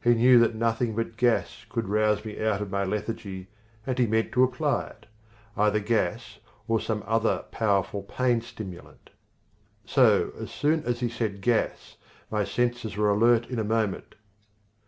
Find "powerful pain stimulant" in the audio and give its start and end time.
7.50-9.10